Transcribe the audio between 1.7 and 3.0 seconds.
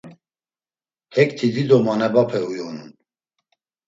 manebape uyonun.